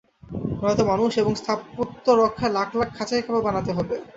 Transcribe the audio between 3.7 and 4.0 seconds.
হবে।